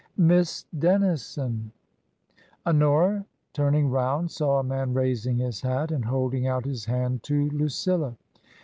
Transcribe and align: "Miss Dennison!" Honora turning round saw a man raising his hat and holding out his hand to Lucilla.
"Miss 0.17 0.65
Dennison!" 0.79 1.71
Honora 2.65 3.23
turning 3.53 3.91
round 3.91 4.31
saw 4.31 4.57
a 4.57 4.63
man 4.63 4.95
raising 4.95 5.37
his 5.37 5.61
hat 5.61 5.91
and 5.91 6.05
holding 6.05 6.47
out 6.47 6.65
his 6.65 6.85
hand 6.85 7.21
to 7.21 7.51
Lucilla. 7.51 8.17